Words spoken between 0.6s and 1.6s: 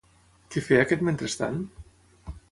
feia aquest mentrestant?